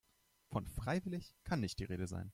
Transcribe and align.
Von 0.49 0.65
freiwillig 0.65 1.35
kann 1.43 1.59
nicht 1.59 1.77
die 1.77 1.83
Rede 1.83 2.07
sein. 2.07 2.27